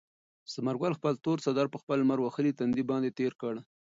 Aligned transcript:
ثمر 0.53 0.75
ګل 0.81 0.93
خپل 0.99 1.13
تور 1.25 1.37
څادر 1.43 1.67
په 1.71 1.77
خپل 1.81 1.97
لمر 2.01 2.19
وهلي 2.21 2.51
تندي 2.59 2.83
باندې 2.91 3.15
تېر 3.19 3.31
کړ. 3.41 3.53